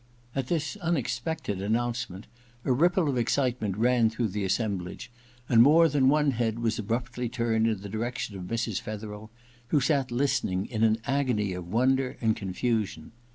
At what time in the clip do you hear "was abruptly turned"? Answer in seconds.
6.57-7.67